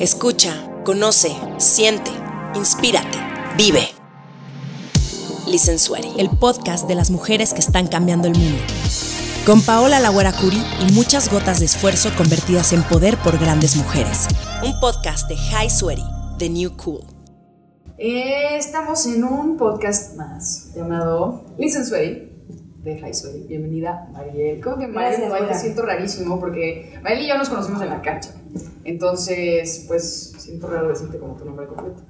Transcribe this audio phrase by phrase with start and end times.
[0.00, 2.10] Escucha, conoce, siente,
[2.56, 3.16] inspírate,
[3.56, 3.86] vive.
[5.46, 8.58] Licensuari, el podcast de las mujeres que están cambiando el mundo.
[9.46, 14.26] Con Paola Lagüera Curi y muchas gotas de esfuerzo convertidas en poder por grandes mujeres.
[14.64, 16.04] Un podcast de High Sweaty,
[16.38, 17.04] The New Cool.
[17.96, 22.32] Eh, estamos en un podcast más llamado Listen Sweaty
[22.82, 23.46] de High Sweaty.
[23.46, 24.60] Bienvenida, Mariel.
[24.60, 25.20] ¿Cómo que Mariel?
[25.28, 28.30] Gracias, me siento rarísimo porque Mariel y yo nos conocimos en la cancha.
[28.84, 32.02] Entonces, pues siento raro decirte como tu nombre completo.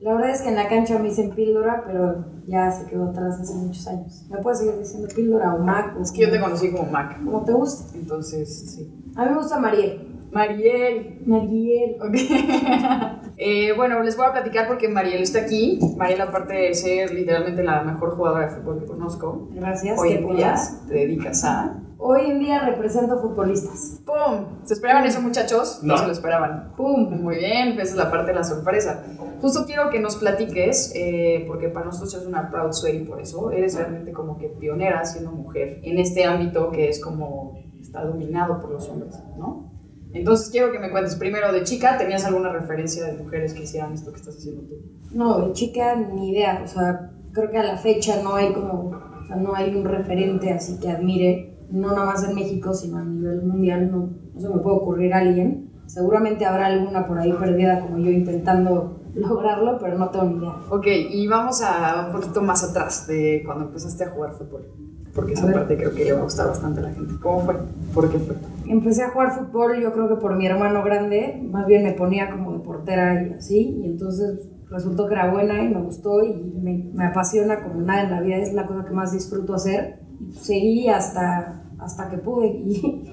[0.00, 3.40] La verdad es que en la cancha me dicen píldora, pero ya se quedó atrás
[3.40, 4.26] hace muchos años.
[4.30, 5.96] ¿Me puedes seguir diciendo píldora o Mac?
[5.98, 7.22] o Es que yo te conocí como Mac.
[7.24, 7.96] Como te gusta.
[7.96, 8.92] Entonces, sí.
[9.16, 10.06] A mí me gusta Mariel.
[10.30, 11.20] Mariel.
[11.26, 11.96] Mariel.
[12.00, 12.14] Ok.
[13.40, 15.78] Eh, bueno, les voy a platicar porque Mariel está aquí.
[15.96, 19.96] Mariel, aparte de ser literalmente la mejor jugadora de fútbol que conozco, Gracias.
[19.96, 20.56] hoy ¿qué en día
[20.88, 24.00] te dedicas a Hoy en día represento futbolistas.
[24.06, 24.64] ¡Pum!
[24.64, 25.80] ¿Se esperaban eso, muchachos?
[25.82, 25.98] No, No.
[25.98, 26.72] se lo esperaban.
[26.76, 27.10] ¡Pum!
[27.22, 29.04] Muy bien, esa es la parte de la sorpresa.
[29.42, 33.50] Justo quiero que nos platiques, eh, porque para nosotros es una proud sweaty por eso.
[33.50, 38.60] Eres realmente como que pionera siendo mujer en este ámbito que es como está dominado
[38.60, 39.72] por los hombres, ¿no?
[40.12, 43.92] Entonces quiero que me cuentes primero de chica, ¿tenías alguna referencia de mujeres que hicieran
[43.92, 44.74] esto que estás haciendo tú?
[45.12, 46.62] No, de chica ni idea.
[46.64, 48.90] O sea, creo que a la fecha no hay como.
[48.90, 51.57] O sea, no hay un referente así que admire.
[51.70, 53.90] No nada más en México, sino a nivel mundial.
[53.90, 55.70] No, no se me puede ocurrir alguien.
[55.86, 60.54] Seguramente habrá alguna por ahí perdida como yo intentando lograrlo, pero no tengo ni idea.
[60.70, 64.66] Ok, y vamos a un poquito más atrás de cuando empezaste a jugar fútbol,
[65.14, 67.14] porque esa A parte creo que le va a gustar bastante a la gente.
[67.22, 67.56] ¿Cómo fue?
[67.94, 68.36] ¿Por qué fue?
[68.66, 72.30] Empecé a jugar fútbol, yo creo que por mi hermano grande, más bien me ponía
[72.30, 76.34] como de portera y así, y entonces resultó que era buena y me gustó y
[76.34, 80.00] me, me apasiona como nada en la vida, es la cosa que más disfruto hacer.
[80.40, 83.10] Seguí hasta, hasta que pude y,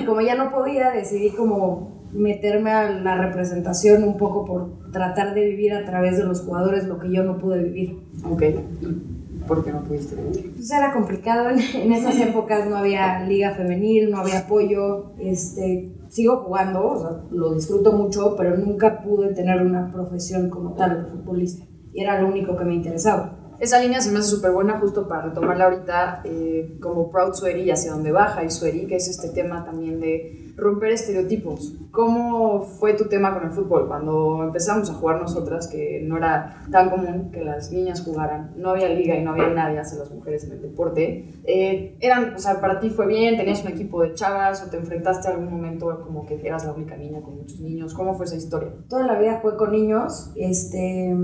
[0.00, 5.34] y como ya no podía, decidí como meterme a la representación un poco por tratar
[5.34, 7.98] de vivir a través de los jugadores lo que yo no pude vivir.
[8.30, 10.52] Ok, ¿y por qué no pudiste vivir?
[10.54, 15.92] Pues era complicado, en, en esas épocas no había liga femenil, no había apoyo, este,
[16.08, 21.04] sigo jugando, o sea, lo disfruto mucho, pero nunca pude tener una profesión como tal
[21.04, 23.33] de futbolista, y era lo único que me interesaba.
[23.58, 27.60] Esa línea se me hace súper buena justo para retomarla ahorita eh, como Proud Sweaty
[27.62, 31.74] y hacia donde baja y Sweaty, que es este tema también de romper estereotipos.
[31.90, 33.86] ¿Cómo fue tu tema con el fútbol?
[33.88, 38.70] Cuando empezamos a jugar nosotras, que no era tan común que las niñas jugaran, no
[38.70, 42.38] había liga y no había nadie hacia las mujeres en el deporte, eh, eran, o
[42.38, 45.50] sea, para ti fue bien, tenías un equipo de chavas o te enfrentaste a algún
[45.50, 48.70] momento como que eras la única niña con muchos niños, ¿cómo fue esa historia?
[48.88, 51.14] Toda la vida jugué con niños, este,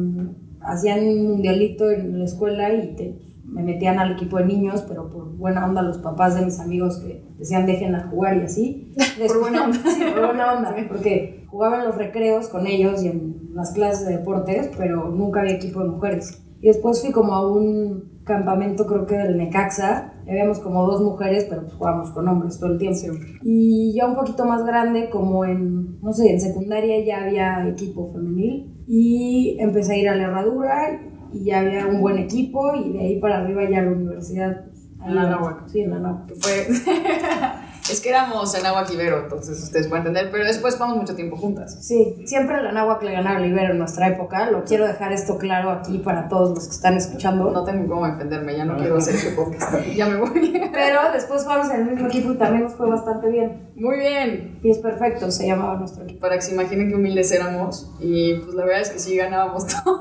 [0.61, 5.11] hacían un mundialito en la escuela y te- me metían al equipo de niños, pero
[5.11, 8.95] por buena onda los papás de mis amigos que decían dejen a jugar y así.
[9.27, 9.79] Por buena onda.
[9.91, 14.07] Sí, por buena onda, porque jugaba en los recreos con ellos y en las clases
[14.07, 16.43] de deportes, pero nunca había equipo de mujeres.
[16.61, 21.47] Y después fui como a un campamento, creo que del Necaxa, habíamos como dos mujeres,
[21.49, 23.01] pero pues jugábamos con hombres todo el tiempo.
[23.43, 28.13] Y ya un poquito más grande, como en, no sé, en secundaria ya había equipo
[28.13, 31.01] femenil y empecé a ir a la herradura
[31.33, 34.65] y ya había un buen equipo y de ahí para arriba ya la universidad.
[35.05, 35.69] En la Anáhuac.
[35.69, 35.97] Sí, en la
[36.41, 36.67] fue...
[37.93, 41.37] es que éramos en agua Quibero, entonces ustedes pueden entender, pero después pasamos mucho tiempo
[41.37, 41.79] juntas.
[41.81, 44.51] Sí, siempre la Anáhuac le ganaba a Libero en nuestra época.
[44.51, 47.51] Lo quiero dejar esto claro aquí para todos los que están escuchando.
[47.51, 50.69] No tengo cómo defenderme, ya no quiero hacer este podcast, ya me voy.
[50.73, 53.71] Pero después jugamos en el mismo equipo y también nos fue bastante bien.
[53.77, 56.21] Muy bien, Pies perfectos se llamaba nuestro equipo.
[56.21, 59.67] para que se imaginen qué humildes éramos y pues la verdad es que sí ganábamos
[59.85, 60.01] todo.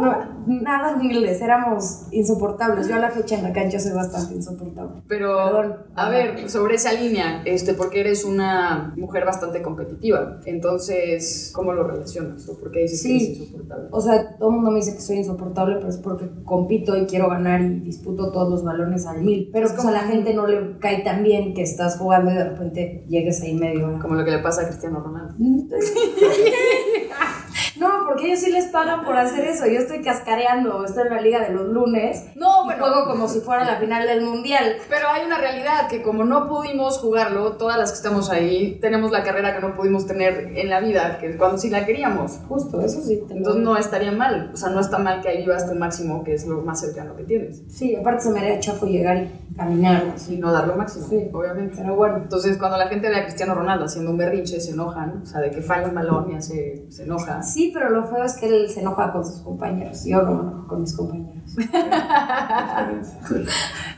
[0.00, 0.16] No,
[0.46, 2.88] nada humildes, éramos insoportables.
[2.88, 5.02] Yo a la fecha en la cancha soy bastante insoportable.
[5.08, 5.76] Pero, Perdón.
[5.94, 11.84] a ver, sobre esa línea, este, porque eres una mujer bastante competitiva, entonces, ¿cómo lo
[11.84, 12.48] relacionas?
[12.48, 13.18] ¿O por qué dices Sí.
[13.18, 13.88] que eres insoportable?
[13.90, 17.06] O sea, todo el mundo me dice que soy insoportable, pero es porque compito y
[17.06, 19.50] quiero ganar y disputo todos los balones al mil.
[19.52, 22.30] Pero Es pues a como- la gente no le cae tan bien que estás jugando
[22.30, 23.98] y de repente llegues ahí medio.
[24.00, 25.34] Como lo que le pasa a Cristiano Ronaldo.
[27.78, 29.66] No, porque ellos sí les pagan por hacer eso.
[29.66, 32.24] Yo estoy cascareando, estoy en la liga de los lunes.
[32.34, 32.84] No, y bueno.
[32.84, 34.76] juego como si fuera la final del mundial.
[34.88, 39.10] Pero hay una realidad que como no pudimos jugarlo, todas las que estamos ahí tenemos
[39.10, 42.38] la carrera que no pudimos tener en la vida, que cuando sí la queríamos.
[42.48, 43.22] Justo, eso sí.
[43.30, 46.34] Entonces no estaría mal, o sea, no está mal que ahí vivas tu máximo, que
[46.34, 47.62] es lo más cercano que tienes.
[47.68, 50.14] Sí, aparte se me haría chafo llegar y caminar.
[50.28, 51.28] Y no dar lo máximo, Sí.
[51.32, 51.76] obviamente.
[51.80, 55.22] Pero bueno, Entonces cuando la gente ve a Cristiano Ronaldo haciendo un berrinche, se enojan,
[55.22, 57.42] o sea, de que falla un balón y hace, se enoja.
[57.42, 60.04] sí, pero lo feo es que él se enoja con sus compañeros.
[60.04, 61.56] Yo no me enojo con mis compañeros.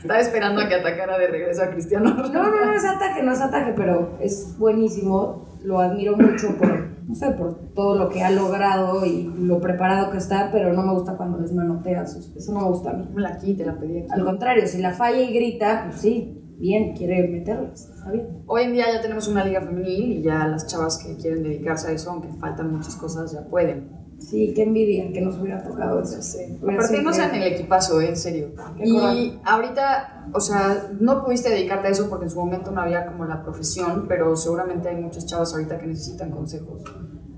[0.01, 3.31] Estaba esperando a que atacara de regreso a Cristiano No, no, no es ataque, no
[3.33, 5.45] es ataque, pero es buenísimo.
[5.63, 10.11] Lo admiro mucho por no sé, por todo lo que ha logrado y lo preparado
[10.11, 13.05] que está, pero no me gusta cuando les manoteas, eso no me gusta a mí.
[13.13, 14.07] Me la quite, la pedí aquí.
[14.11, 18.43] Al contrario, si la falla y grita, pues sí, bien, quiere meterlas, está bien.
[18.45, 21.89] Hoy en día ya tenemos una liga femenil y ya las chavas que quieren dedicarse
[21.89, 23.99] a eso, aunque faltan muchas cosas, ya pueden.
[24.19, 26.21] Sí, qué envidia que nos hubiera tocado eso.
[26.21, 26.59] Sí.
[26.61, 28.09] Aparte no sean el equipazo, ¿eh?
[28.09, 28.51] en serio.
[28.77, 33.07] y ahorita, o sea, no pudiste dedicarte a eso porque en su momento no había
[33.07, 36.83] como la profesión, pero seguramente hay muchas chavas ahorita que necesitan consejos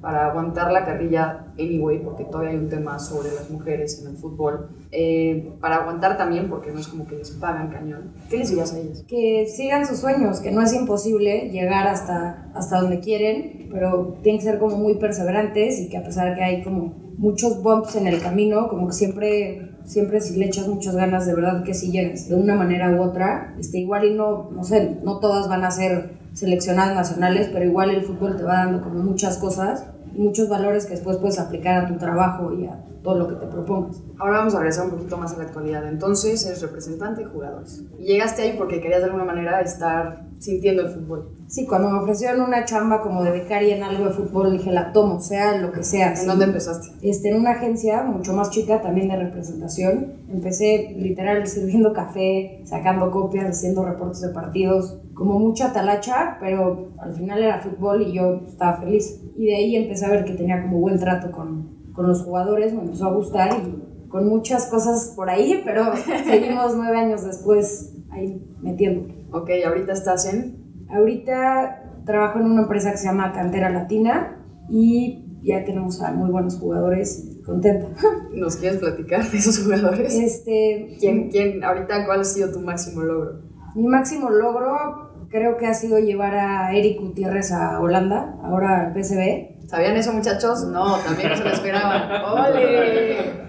[0.03, 4.17] para aguantar la carrilla anyway, porque todavía hay un tema sobre las mujeres en el
[4.17, 8.11] fútbol, eh, para aguantar también, porque no es como que les pagan cañón.
[8.29, 9.05] ¿Qué les dirías a ellas?
[9.07, 14.41] Que sigan sus sueños, que no es imposible llegar hasta, hasta donde quieren, pero tienen
[14.41, 18.05] que ser como muy perseverantes y que a pesar que hay como muchos bumps en
[18.07, 21.91] el camino, como que siempre, siempre si le echas muchas ganas, de verdad que si
[21.91, 25.63] llegas de una manera u otra, este, igual y no, no sé, no todas van
[25.63, 30.49] a ser seleccionadas nacionales, pero igual el fútbol te va dando como muchas cosas muchos
[30.49, 34.01] valores que después puedes aplicar a tu trabajo y a todo lo que te propongas.
[34.17, 35.87] Ahora vamos a regresar un poquito más a la actualidad.
[35.87, 37.83] Entonces, eres representante de jugadores.
[37.97, 41.29] Llegaste ahí porque querías de alguna manera estar sintiendo el fútbol.
[41.47, 44.91] Sí, cuando me ofrecieron una chamba como de becaria en algo de fútbol, dije, la
[44.91, 46.13] tomo, sea lo que sea.
[46.13, 46.89] ¿En dónde empezaste?
[47.01, 50.13] Este, en una agencia mucho más chica, también de representación.
[50.29, 57.13] Empecé literal sirviendo café, sacando copias, haciendo reportes de partidos, como mucha talacha, pero al
[57.13, 59.21] final era fútbol y yo estaba feliz.
[59.37, 62.73] Y de ahí empecé a ver que tenía como buen trato con, con los jugadores,
[62.73, 65.85] me empezó a gustar y con muchas cosas por ahí, pero
[66.25, 69.22] seguimos nueve años después ahí metiendo.
[69.33, 70.85] Ok, ahorita estás en...
[70.89, 74.37] Ahorita trabajo en una empresa que se llama Cantera Latina
[74.69, 77.87] y ya tenemos a muy buenos jugadores, contenta.
[78.31, 80.13] ¿Nos quieres platicar de esos jugadores?
[80.13, 83.41] Este, ¿Quién, quién, ahorita cuál ha sido tu máximo logro?
[83.75, 88.93] Mi máximo logro creo que ha sido llevar a Eric Gutiérrez a Holanda, ahora al
[88.93, 89.67] PSV.
[89.67, 90.65] ¿Sabían eso, muchachos?
[90.65, 92.23] No, también no se lo esperaban.
[92.23, 93.41] ¡Ole!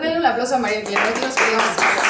[0.00, 2.07] Denle un aplauso a María, que ya no nos tiene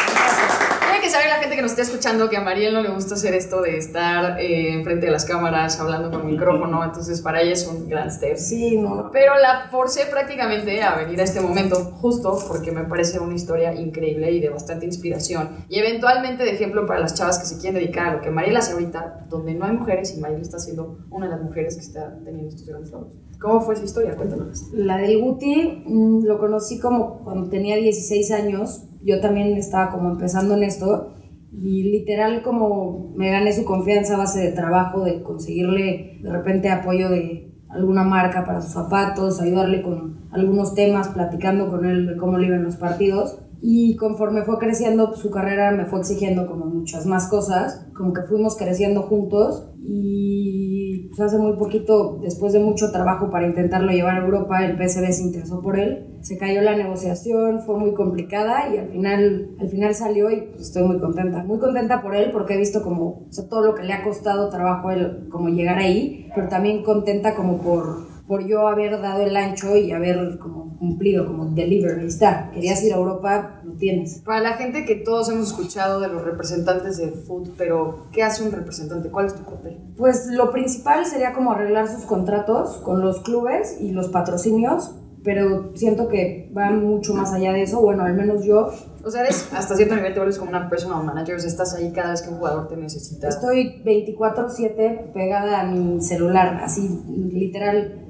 [1.08, 3.32] que saber la gente que nos está escuchando que a Mariel no le gusta hacer
[3.32, 7.66] esto de estar eh, enfrente de las cámaras hablando con micrófono, entonces para ella es
[7.66, 8.36] un gran step.
[8.36, 9.08] Sí, no.
[9.10, 13.72] Pero la forcé prácticamente a venir a este momento justo porque me parece una historia
[13.72, 17.80] increíble y de bastante inspiración y eventualmente de ejemplo para las chavas que se quieren
[17.80, 20.98] dedicar a lo que Mariel hace ahorita, donde no hay mujeres y Mariel está siendo
[21.08, 23.14] una de las mujeres que está teniendo estos grandes logros.
[23.40, 24.16] ¿Cómo fue esa historia?
[24.16, 24.64] Cuéntanos.
[24.72, 28.87] La del Guti mm, lo conocí como cuando tenía 16 años.
[29.02, 31.14] Yo también estaba como empezando en esto
[31.52, 36.70] y literal como me gané su confianza a base de trabajo, de conseguirle de repente
[36.70, 42.16] apoyo de alguna marca para sus zapatos, ayudarle con algunos temas, platicando con él de
[42.16, 43.38] cómo le iban los partidos.
[43.60, 48.22] Y conforme fue creciendo su carrera me fue exigiendo como muchas más cosas, como que
[48.22, 50.77] fuimos creciendo juntos y
[51.08, 55.12] pues hace muy poquito, después de mucho trabajo para intentarlo llevar a Europa, el PSV
[55.12, 59.68] se interesó por él, se cayó la negociación, fue muy complicada y al final, al
[59.68, 63.26] final salió y pues, estoy muy contenta, muy contenta por él porque he visto como
[63.28, 66.82] o sea, todo lo que le ha costado trabajo él como llegar ahí, pero también
[66.82, 71.98] contenta como por por yo haber dado el ancho y haber como cumplido, como deliver,
[71.98, 72.50] ahí está.
[72.52, 74.20] Querías ir a Europa, lo tienes.
[74.20, 78.44] Para la gente que todos hemos escuchado de los representantes de food, pero ¿qué hace
[78.44, 79.10] un representante?
[79.10, 79.78] ¿Cuál es tu papel?
[79.96, 84.94] Pues lo principal sería como arreglar sus contratos con los clubes y los patrocinios,
[85.28, 88.70] pero siento que va mucho más allá de eso, bueno, al menos yo.
[89.04, 91.74] O sea, eres, hasta cierto nivel te vuelves como una personal manager, o sea, estás
[91.74, 93.28] ahí cada vez que un jugador te necesita.
[93.28, 96.98] Estoy 24/7 pegada a mi celular, así
[97.30, 98.06] literal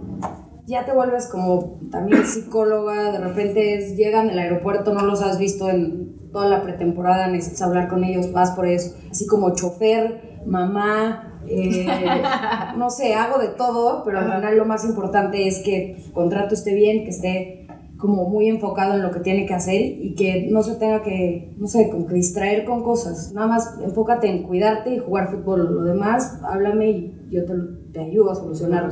[0.68, 5.68] ya te vuelves como también psicóloga, de repente llegan del aeropuerto, no los has visto
[5.68, 11.27] en toda la pretemporada, necesitas hablar con ellos, vas por eso, así como chofer, mamá,
[11.50, 11.86] eh,
[12.76, 16.54] no sé, hago de todo, pero al final lo más importante es que su contrato
[16.54, 17.66] esté bien, que esté
[17.98, 21.52] como muy enfocado en lo que tiene que hacer y que no se tenga que,
[21.58, 23.32] no sé, como que distraer con cosas.
[23.32, 25.74] Nada más enfócate en cuidarte y jugar fútbol.
[25.74, 27.54] Lo demás, háblame y yo te,
[27.92, 28.88] te ayudo a solucionar.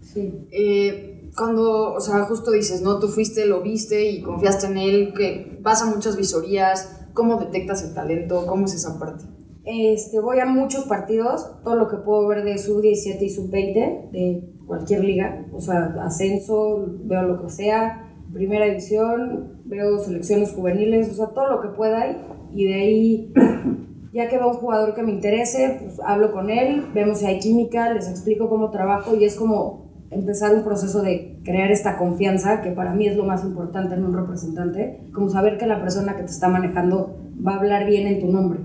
[0.00, 0.46] Sí.
[0.50, 2.98] Eh, cuando, o sea, justo dices, ¿no?
[2.98, 7.82] Tú fuiste, lo viste y confiaste en él, que vas a muchas visorías, ¿cómo detectas
[7.82, 8.46] el talento?
[8.46, 9.24] ¿Cómo es esa parte?
[9.64, 14.42] Este, voy a muchos partidos, todo lo que puedo ver de sub-17 y sub-20, de
[14.66, 21.14] cualquier liga, o sea, ascenso, veo lo que sea, primera división, veo selecciones juveniles, o
[21.14, 22.14] sea, todo lo que pueda
[22.52, 23.32] y de ahí,
[24.12, 27.38] ya que veo un jugador que me interese, pues hablo con él, vemos si hay
[27.38, 32.60] química, les explico cómo trabajo y es como empezar un proceso de crear esta confianza,
[32.60, 36.16] que para mí es lo más importante en un representante, como saber que la persona
[36.16, 38.60] que te está manejando va a hablar bien en tu nombre,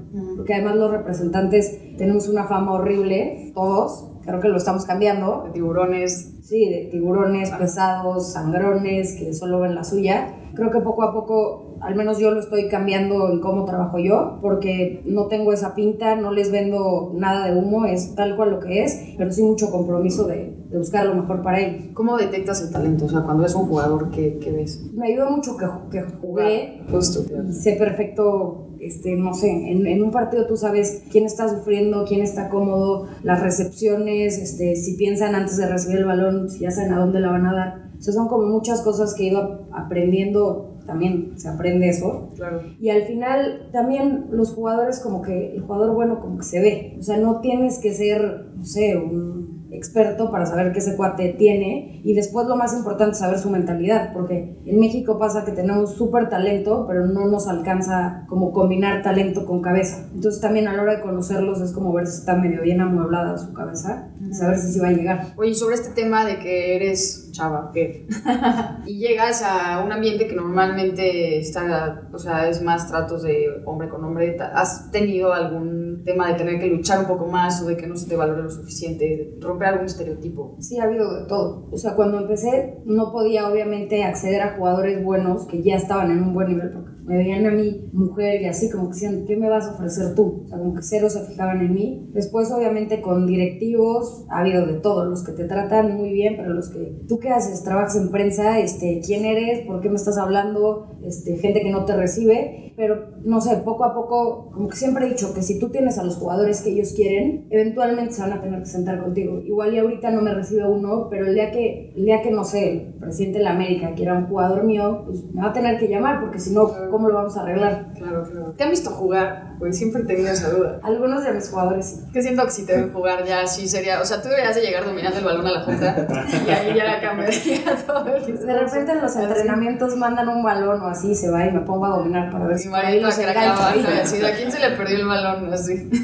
[0.49, 5.43] porque además los representantes tenemos una fama horrible, todos, creo que lo estamos cambiando.
[5.45, 6.37] De tiburones.
[6.41, 10.33] Sí, de tiburones pesados, sangrones, que solo ven la suya.
[10.55, 14.39] Creo que poco a poco, al menos yo lo estoy cambiando en cómo trabajo yo,
[14.41, 18.59] porque no tengo esa pinta, no les vendo nada de humo, es tal cual lo
[18.59, 21.83] que es, pero sí mucho compromiso de, de buscar lo mejor para ellos.
[21.93, 23.05] ¿Cómo detectas el talento?
[23.05, 24.81] O sea, cuando es un jugador, ¿qué, qué ves?
[24.95, 27.51] Me ayuda mucho que, que jugué Justo, claro.
[27.53, 32.21] sé perfecto, este, no sé, en, en, un partido tú sabes quién está sufriendo, quién
[32.21, 36.93] está cómodo, las recepciones, este, si piensan antes de recibir el balón, si ya saben
[36.93, 37.89] a dónde la van a dar.
[37.97, 42.31] O sea, son como muchas cosas que he ido aprendiendo, también se aprende eso.
[42.35, 42.61] Claro.
[42.79, 46.95] Y al final también los jugadores como que, el jugador bueno como que se ve.
[46.97, 51.35] O sea, no tienes que ser, no sé, un experto para saber qué ese cuate
[51.37, 55.51] tiene y después lo más importante es saber su mentalidad, porque en México pasa que
[55.51, 60.07] tenemos súper talento, pero no nos alcanza como combinar talento con cabeza.
[60.13, 63.37] Entonces también a la hora de conocerlos es como ver si está medio bien amueblada
[63.37, 65.33] su cabeza, saber si sí va a llegar.
[65.37, 68.07] Oye, sobre este tema de que eres chava, ¿qué?
[68.85, 73.89] y llegas a un ambiente que normalmente está, o sea, es más tratos de hombre
[73.89, 77.77] con hombre, ¿has tenido algún tema de tener que luchar un poco más o de
[77.77, 80.55] que no se te valore lo suficiente, romper algún estereotipo?
[80.59, 81.67] Sí, ha habido de todo.
[81.71, 86.23] O sea, cuando empecé no podía obviamente acceder a jugadores buenos que ya estaban en
[86.23, 89.35] un buen nivel porque me veían a mí mujer y así como que decían, ¿qué
[89.35, 90.43] me vas a ofrecer tú?
[90.45, 92.07] O sea, como que cero se fijaban en mí.
[92.13, 96.53] Después obviamente con directivos ha habido de todo, los que te tratan muy bien, pero
[96.53, 97.63] los que, ¿tú qué haces?
[97.63, 98.59] ¿Trabajas en prensa?
[98.59, 99.65] Este, ¿Quién eres?
[99.65, 100.99] ¿Por qué me estás hablando?
[101.03, 105.05] Este, gente que no te recibe, pero no sé, poco a poco, como que siempre
[105.05, 108.33] he dicho que si tú tienes a los jugadores que ellos quieren, eventualmente se van
[108.33, 109.39] a tener que sentar contigo.
[109.39, 112.43] Igual y ahorita no me recibe uno, pero el día que, el día que no
[112.43, 115.79] sé, el presidente de la América quiera un jugador mío, pues me va a tener
[115.79, 117.85] que llamar, porque si no, ¿cómo lo vamos a arreglar?
[117.95, 118.53] Claro, claro.
[118.57, 119.55] ¿Te han visto jugar?
[119.57, 120.79] Pues siempre he tenido esa duda.
[120.83, 122.01] Algunos de mis jugadores sí.
[122.11, 124.61] Que siento que si te ven jugar ya sí sería, o sea, tú deberías de
[124.61, 126.07] llegar dominando el balón a la junta
[126.45, 130.87] y ahí ya cambiaría todo el De repente en los entrenamientos mandan un balón o
[130.87, 133.39] así, se va y me pongo a dominar para ver si los que engancho.
[133.63, 135.53] abajo, así, ¿a quién se le perdió el balón?
[135.53, 135.89] Así.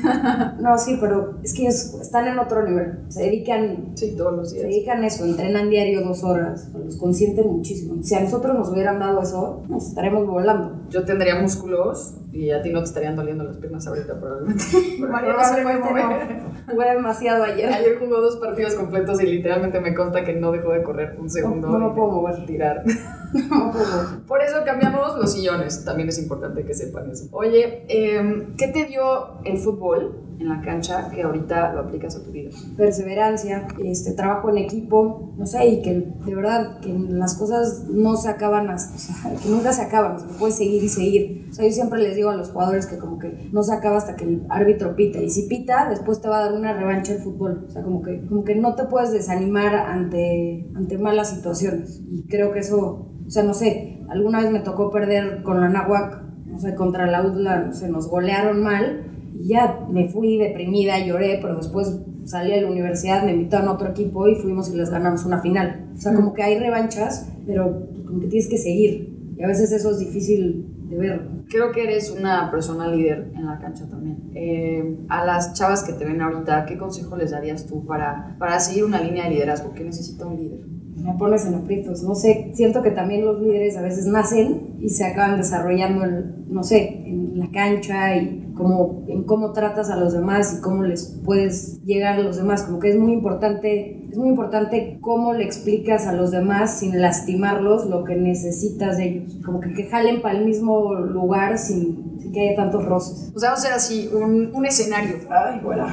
[0.59, 2.99] No, sí, pero es que ellos están en otro nivel.
[3.09, 4.67] Se dedican Sí, todos los Se días.
[4.69, 8.01] dedican a eso, entrenan diario dos horas, los consienten muchísimo.
[8.03, 10.85] Si a nosotros nos hubieran dado eso, nos estaremos volando.
[10.89, 14.63] Yo tendría músculos y a ti no te estarían doliendo las piernas ahorita probablemente.
[15.00, 16.44] María no se Probablemente mover.
[16.44, 16.74] no.
[16.74, 17.72] Jugué demasiado ayer.
[17.72, 21.30] Ayer jugó dos partidos completos y literalmente me consta que no dejó de correr un
[21.30, 21.70] segundo.
[21.70, 22.46] No, no puedo mover.
[22.46, 22.84] Tirar.
[22.86, 24.25] No puedo.
[24.27, 25.86] Por eso cambiamos los sillones.
[25.86, 27.25] También es importante que sepan eso.
[27.32, 32.24] Oye, eh, ¿qué te dio el fútbol en la cancha que ahorita lo aplicas a
[32.24, 32.50] tu vida?
[32.75, 35.94] Perseverancia, este, trabajo en equipo, no sé, y que
[36.25, 40.15] de verdad que las cosas no se acaban, hasta, o sea, que nunca se acaban,
[40.15, 41.48] o sea, puedes seguir y seguir.
[41.50, 43.98] O sea, yo siempre les digo a los jugadores que como que no se acaba
[43.98, 47.13] hasta que el árbitro pita, y si pita, después te va a dar una revancha
[47.13, 47.65] el fútbol.
[47.67, 52.01] O sea, como que, como que no te puedes desanimar ante, ante malas situaciones.
[52.10, 55.70] Y creo que eso, o sea, no sé, alguna vez me tocó perder con la
[55.70, 60.38] Nahuac, no sé, contra la UDLA, no sé, nos golearon mal y ya me fui
[60.38, 64.70] deprimida, lloré, pero después salí de la universidad, me invitaron a otro equipo y fuimos
[64.70, 65.91] y les ganamos una final.
[65.94, 69.13] O sea, como que hay revanchas, pero como que tienes que seguir.
[69.38, 71.30] Y a veces eso es difícil de ver.
[71.50, 74.32] Creo que eres una persona líder en la cancha también.
[74.36, 78.60] Eh, a las chavas que te ven ahorita, ¿qué consejo les darías tú para, para
[78.60, 79.74] seguir una línea de liderazgo?
[79.74, 80.60] ¿Qué necesita un líder?
[80.96, 84.89] Me pones en aprietos, no sé, siento que también los líderes a veces nacen y
[84.89, 86.06] se acaban desarrollando,
[86.55, 90.83] no sé, en la cancha y como, en cómo tratas a los demás y cómo
[90.83, 95.33] les puedes llegar a los demás, como que es muy importante, es muy importante cómo
[95.33, 99.83] le explicas a los demás sin lastimarlos lo que necesitas de ellos, como que, que
[99.88, 103.33] jalen para el mismo lugar sin, sin que haya tantos roces.
[103.35, 105.17] O sea, vamos a hacer así, un, un escenario.
[105.29, 105.88] Ay, bueno,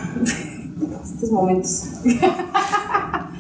[1.02, 1.90] estos momentos.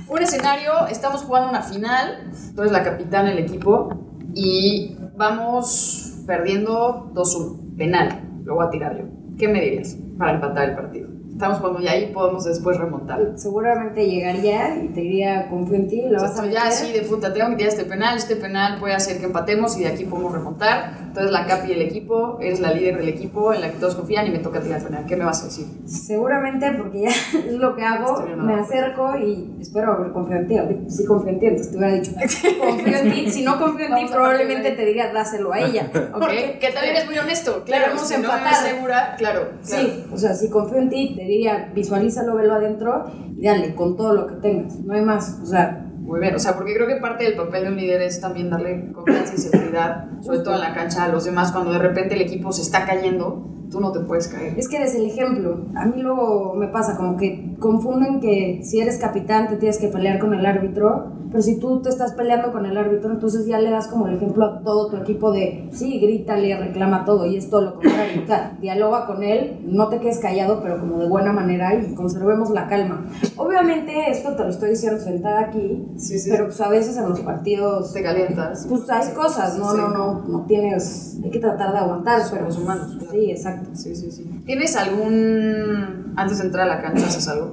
[0.08, 3.88] Un escenario, estamos jugando una final, tú eres la capitana del equipo
[4.34, 9.04] y vamos perdiendo 2-1, penal, lo voy a tirar yo.
[9.38, 11.08] ¿Qué me dirías para empatar el partido?
[11.32, 13.32] Estamos jugando ya y podemos después remontar.
[13.36, 16.54] Seguramente llegaría y te diría, confío en ti, lo vas a meter.
[16.54, 19.76] ya así de puta, tengo que tirar este penal, este penal puede hacer que empatemos
[19.78, 20.98] y de aquí podemos remontar.
[21.08, 24.26] Entonces la capi del equipo, eres la líder del equipo en la que todos confían
[24.26, 25.04] y me toca tirar el penal.
[25.06, 25.66] ¿Qué me vas a decir?
[25.86, 27.08] Seguramente, porque ya
[27.38, 28.62] es lo que hago, me abajo.
[28.64, 30.90] acerco y espero haber confiado en ti.
[30.90, 32.12] Sí confío en ti, entonces te hubiera dicho,
[32.60, 33.30] confío en ti.
[33.30, 35.90] Si no confío en ti, probablemente te diría, dáselo a ella.
[36.14, 36.28] ¿Ok?
[36.60, 37.62] Que también es muy honesto.
[37.64, 38.46] Claro, Queremos si no empatar.
[38.46, 39.40] eres segura, claro.
[39.66, 39.82] claro.
[39.86, 43.04] Sí, o sea, si confío en ti, te diría, visualízalo, velo adentro
[43.36, 44.78] y dale con todo lo que tengas.
[44.80, 45.40] No hay más.
[45.42, 48.02] O sea, Muy bien, o sea, porque creo que parte del papel de un líder
[48.02, 51.72] es también darle confianza y seguridad, sobre todo en la cancha, a los demás, cuando
[51.72, 53.48] de repente el equipo se está cayendo.
[53.70, 54.58] tú no te puedes caer.
[54.58, 55.64] Es que eres el ejemplo.
[55.76, 59.88] A mí luego me pasa como que confunden que si eres capitán te tienes que
[59.88, 63.58] pelear con el árbitro, pero si tú te estás peleando con el árbitro, entonces ya
[63.58, 67.36] le das como el ejemplo a todo tu equipo de, sí, grítale, reclama todo, y
[67.38, 68.22] es todo lo contrario.
[68.22, 71.94] O sea, dialoga con él, no te quedes callado, pero como de buena manera y
[71.94, 73.06] conservemos la calma.
[73.36, 76.30] Obviamente esto te lo estoy diciendo sentada aquí, Sí, sí.
[76.30, 78.66] pero pues a veces en los partidos Te calientas.
[78.68, 79.78] pues hay cosas, no, Sí.
[79.78, 83.12] no, no, no tienes, hay que tratar de aguantar, pero Somos humanos, claro.
[83.12, 83.70] Sí, exacto.
[83.74, 84.42] Sí, sí, sí.
[84.44, 86.12] ¿Tienes algún.
[86.16, 87.52] Antes de entrar a la cancha, haces algo?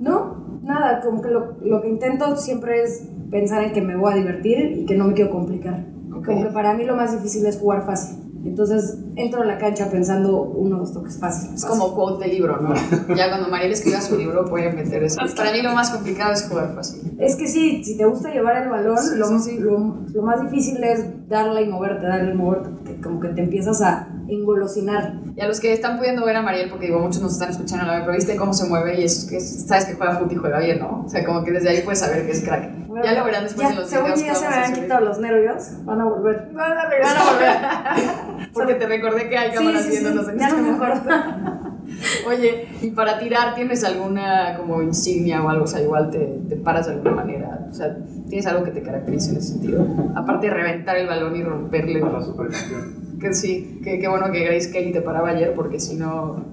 [0.00, 0.39] No,
[0.70, 4.16] nada, como que lo, lo que intento siempre es pensar en que me voy a
[4.16, 5.84] divertir y que no me quiero complicar.
[6.14, 6.24] Ok.
[6.26, 8.16] Como que para mí lo más difícil es jugar fácil.
[8.44, 11.54] Entonces entro a la cancha pensando uno dos toques fácil.
[11.54, 12.74] Es como quote de libro, ¿no?
[13.14, 15.20] Ya cuando Mariel escriba su libro puede meter eso.
[15.36, 17.16] Para mí lo más complicado es jugar fácil.
[17.18, 19.58] Es que sí, si te gusta llevar el balón, Sí, lo, sí, sí.
[19.58, 23.42] Lo, lo más difícil es darle y moverte, darle y moverte, porque como que te
[23.42, 25.14] empiezas a engolosinar.
[25.36, 27.86] Y a los que están pudiendo ver a Mariel, porque digo, muchos nos están escuchando,
[27.86, 27.92] ¿no?
[28.04, 30.58] pero viste cómo se mueve y es que es- sabes que juega fútbol y juega
[30.60, 31.04] bien, ¿no?
[31.04, 32.70] O sea, como que desde ahí puedes saber que es crack.
[33.04, 35.18] ya lo verán después Ya, en los según videos ya se me han quitado los
[35.20, 36.50] nervios, van a volver.
[36.52, 37.16] Van a regresar.
[37.16, 37.94] Van a
[38.32, 38.50] volver.
[38.52, 40.72] Porque te recordé que hay Sí, cámaras sí, sí, viéndonos en ya este no me
[40.72, 40.94] momento.
[41.14, 41.70] acuerdo.
[42.28, 45.64] Oye, y para tirar, ¿tienes alguna como insignia o algo?
[45.64, 46.18] O sea, igual te,
[46.48, 47.66] te paras de alguna manera.
[47.70, 47.96] O sea,
[48.28, 49.86] ¿tienes algo que te caracterice en ese sentido?
[50.14, 52.00] Aparte de reventar el balón y romperle.
[52.00, 52.99] Para la supercampeón.
[53.20, 56.44] Que sí, que qué bueno que Grace Kelly te paraba ayer, porque si no.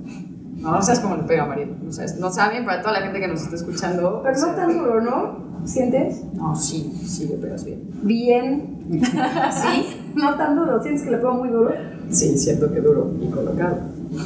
[0.57, 1.75] No, no sabes cómo le pega a Mariel.
[1.87, 4.21] O sea, no saben, para toda la gente que nos está escuchando.
[4.23, 5.47] Pero no tan duro, ¿no?
[5.65, 6.23] ¿Sientes?
[6.33, 7.89] No, sí, sí le pegas bien.
[8.03, 8.77] Bien.
[9.51, 10.11] ¿Sí?
[10.15, 10.81] No tan duro.
[10.81, 11.73] ¿Sientes que le pego muy duro?
[12.09, 13.77] Sí, siento que duro y colocado.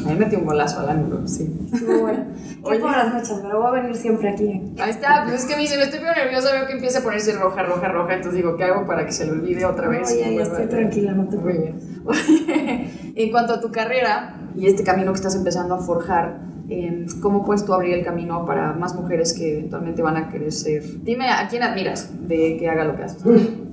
[0.06, 1.44] A mí metió un golazo al ángulo, sí.
[1.88, 2.26] Muy bueno.
[2.64, 2.80] Qué Oye.
[2.80, 4.74] por las noches, pero voy a venir siempre aquí.
[4.80, 7.02] Ahí está, pues es que me dice, me estoy poniendo nerviosa, veo que empieza a
[7.04, 9.92] ponerse roja, roja, roja, entonces digo, ¿qué hago para que se le olvide otra No,
[9.92, 10.10] vez?
[10.10, 12.02] ya, Y ya vuelva estoy tranquila, no te Muy bien.
[12.06, 16.40] Oye, en cuanto a tu carrera y este camino que estás empezando a forjar,
[16.74, 20.52] eh, ¿cómo puedes tú abrir el camino para más mujeres que eventualmente van a querer
[20.52, 20.84] ser?
[21.04, 23.22] Dime, ¿a quién admiras de que haga lo que haces?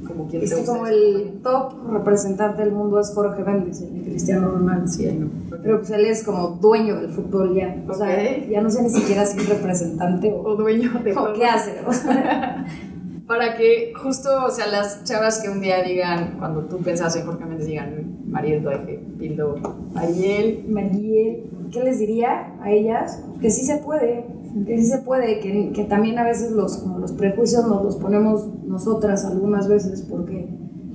[0.07, 0.73] Como quién Es te gusta.
[0.73, 4.89] como el top representante del mundo es Jorge Méndez, el Cristiano Ronaldo.
[4.89, 5.29] Sí, no.
[5.63, 7.77] Pero pues él es como dueño del fútbol ya.
[7.89, 11.15] O sea, ya no sé ni siquiera si es representante o, O dueño de o
[11.15, 11.33] todo.
[11.35, 11.73] qué hace.
[11.87, 12.65] O sea,
[13.29, 17.27] Para que justo, o sea, las chavas que un día digan, cuando tú pensás en
[17.27, 19.57] Jorge Méndez, digan Mariel Dueje, Pildo,
[19.95, 23.23] Ariel, Mariel, ¿qué les diría a ellas?
[23.43, 24.25] Que sí se puede,
[24.67, 27.97] que sí se puede, que, que también a veces los, como los prejuicios nos los
[27.97, 30.49] ponemos nosotras algunas veces porque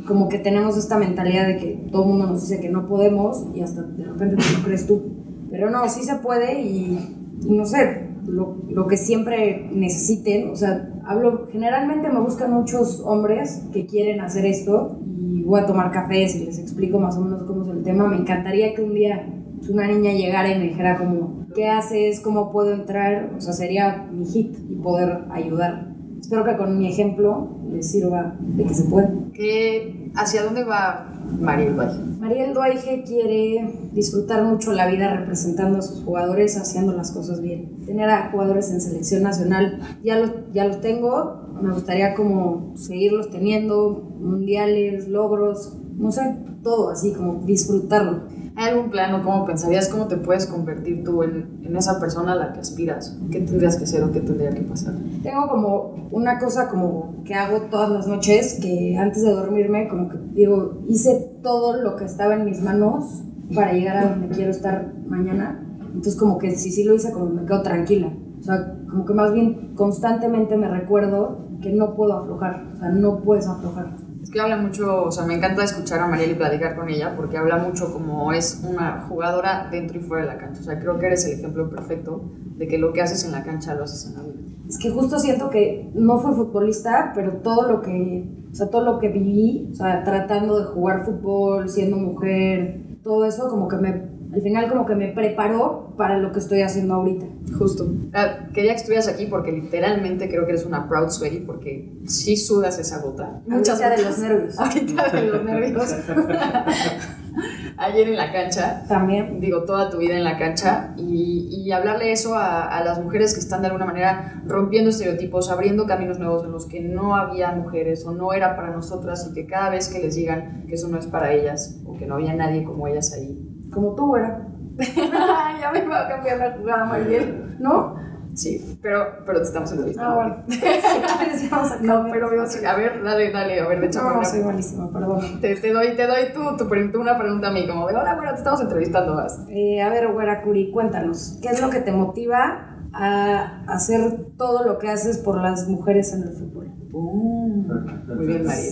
[0.08, 3.46] como que tenemos esta mentalidad de que todo el mundo nos dice que no podemos
[3.54, 5.04] y hasta de repente te lo crees tú.
[5.52, 10.56] Pero no, sí se puede y, y no sé, lo, lo que siempre necesiten, o
[10.56, 15.92] sea, hablo, generalmente me buscan muchos hombres que quieren hacer esto y voy a tomar
[15.92, 18.08] cafés y les explico más o menos cómo es el tema.
[18.08, 19.28] Me encantaría que un día
[19.70, 22.20] una niña llegara y me dijera como, ¿qué haces?
[22.20, 23.32] ¿Cómo puedo entrar?
[23.38, 25.93] O sea, sería mi hit y poder ayudar.
[26.24, 29.10] Espero que con mi ejemplo les sirva de que se puede.
[29.34, 32.00] ¿qué, ¿hacia dónde va Mariel Dueje?
[32.18, 37.86] Mariel Duaige quiere disfrutar mucho la vida representando a sus jugadores, haciendo las cosas bien.
[37.86, 43.30] Tener a jugadores en selección nacional, ya los, ya los tengo, me gustaría como seguirlos
[43.30, 48.24] teniendo, mundiales, logros, no sé, todo así, como disfrutarlo.
[48.56, 52.34] ¿Hay algún plan o cómo pensarías cómo te puedes convertir tú en, en esa persona
[52.34, 53.18] a la que aspiras?
[53.32, 54.94] ¿Qué tendrías que hacer o qué tendría que pasar?
[55.24, 60.10] Tengo como una cosa como que hago todas las noches, que antes de dormirme como
[60.10, 63.24] que digo, hice todo lo que estaba en mis manos
[63.56, 65.68] para llegar a donde quiero estar mañana.
[65.88, 68.14] Entonces como que si sí lo hice, como me quedo tranquila.
[68.40, 72.68] O sea, como que más bien constantemente me recuerdo que no puedo aflojar.
[72.74, 73.96] O sea, no puedes aflojar.
[74.24, 77.14] Es que habla mucho, o sea, me encanta escuchar a Mariel y platicar con ella
[77.14, 80.62] porque habla mucho como es una jugadora dentro y fuera de la cancha.
[80.62, 82.22] O sea, creo que eres el ejemplo perfecto
[82.56, 84.40] de que lo que haces en la cancha lo haces en la vida.
[84.70, 88.86] Es que justo siento que no fui futbolista, pero todo lo que, o sea, todo
[88.86, 93.76] lo que viví, o sea, tratando de jugar fútbol, siendo mujer, todo eso como que
[93.76, 97.26] me, al final como que me preparó para lo que estoy haciendo ahorita.
[97.58, 97.86] Justo.
[98.14, 102.36] Ah, quería que estuvieras aquí porque literalmente creo que eres una proud sweaty porque sí
[102.36, 103.42] sudas esa gota.
[103.46, 104.04] Muchas de gotas.
[104.04, 104.60] los nervios.
[104.60, 105.96] Ahorita de los nervios.
[107.78, 108.86] Ayer en la cancha.
[108.88, 109.40] También.
[109.40, 113.36] digo, toda tu vida en la cancha y, y hablarle eso a, a las mujeres
[113.36, 117.52] que están de alguna manera rompiendo estereotipos, abriendo caminos nuevos en los que no había
[117.52, 120.88] mujeres o no era para nosotras y que cada vez que les digan que eso
[120.88, 123.53] no es para ellas o que no había nadie como ellas ahí.
[123.74, 124.48] Como tú, era.
[125.60, 127.58] ya me va a cambiar la jugada, Mariel.
[127.60, 127.96] ¿No?
[128.34, 130.12] Sí, pero, pero te estamos entrevistando.
[130.12, 130.44] Ah, bueno.
[131.82, 134.02] No, pero veo, a ver, dale, dale, a ver, de hecho.
[134.02, 135.40] No, soy malísima, perdón.
[135.40, 138.16] Te, te, doy, te doy tú, tu, tu, una pregunta a mí, como de, hola,
[138.16, 139.40] bueno, te estamos entrevistando más.
[139.50, 144.66] Eh, a ver, Güera Curi, cuéntanos, ¿qué es lo que te motiva a hacer todo
[144.66, 146.72] lo que haces por las mujeres en el fútbol?
[146.92, 148.72] muy bien, María.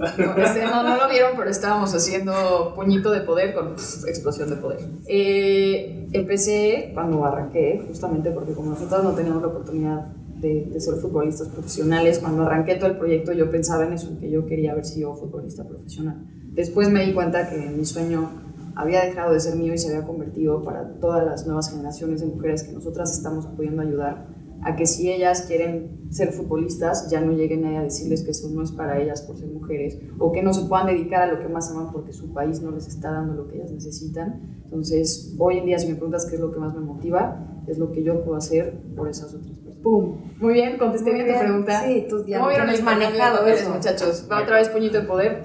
[0.00, 4.56] No, este, no, no, lo vieron, pero estábamos haciendo puñito de poder con explosión de
[4.56, 4.80] poder.
[5.06, 10.06] Eh, empecé cuando arranqué, justamente porque como nosotros no teníamos la oportunidad
[10.40, 14.30] de, de, ser futbolistas profesionales, cuando arranqué todo el proyecto yo pensaba en eso, que
[14.30, 16.24] yo quería haber sido futbolista profesional.
[16.52, 18.30] Después me di cuenta que mi sueño
[18.74, 22.26] había dejado de ser mío y se había convertido para todas las nuevas generaciones de
[22.26, 24.26] mujeres que nosotras estamos pudiendo ayudar
[24.62, 28.62] a que si ellas quieren ser futbolistas, ya no lleguen a decirles que eso no
[28.62, 31.48] es para ellas por ser mujeres, o que no se puedan dedicar a lo que
[31.48, 34.60] más aman porque su país no les está dando lo que ellas necesitan.
[34.64, 37.78] Entonces, hoy en día, si me preguntas qué es lo que más me motiva, es
[37.78, 39.78] lo que yo puedo hacer por esas otras personas.
[39.82, 40.18] ¡Pum!
[40.38, 41.82] Muy bien, contesté bien, tu pregunta.
[41.84, 44.26] Sí, tú ya ¿Cómo vieron el manejado eso, muchachos?
[44.30, 45.42] Va otra vez puñito de poder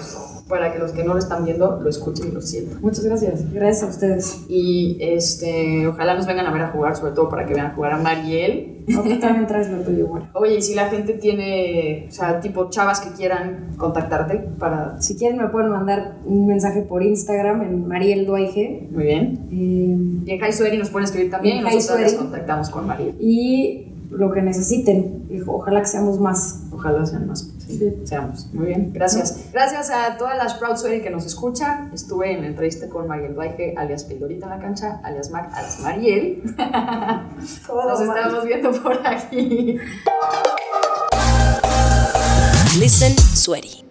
[0.47, 2.79] para que los que no lo están viendo lo escuchen y lo sientan.
[2.81, 3.51] Muchas gracias.
[3.51, 4.45] Gracias a ustedes.
[4.47, 7.93] Y este, ojalá nos vengan a ver a jugar, sobre todo para que vean jugar
[7.93, 8.83] a Mariel.
[8.87, 10.27] No, también traes lo tuyo, bueno.
[10.33, 15.01] Oye, y si la gente tiene, o sea, tipo chavas que quieran contactarte para...
[15.01, 18.87] Si quieren me pueden mandar un mensaje por Instagram en Mariel Duaige.
[18.91, 19.47] Muy bien.
[19.51, 23.15] Eh, y en High Sueri nos pueden escribir también y nosotros les contactamos con Mariel.
[23.19, 25.25] Y lo que necesiten.
[25.47, 26.64] Ojalá que seamos más.
[26.85, 27.47] Ojalá sean más.
[27.65, 28.45] Sí, seamos.
[28.53, 29.49] Muy bien, gracias.
[29.51, 31.89] Gracias a todas las Proud Sueri que nos escuchan.
[31.95, 35.79] Estuve en la entrevista con Mariel Baige, alias Pildorita en la cancha, alias Mac, alias
[35.79, 36.43] Mariel.
[36.57, 39.79] nos estamos viendo por aquí.
[42.77, 43.84] Listen, Sueri.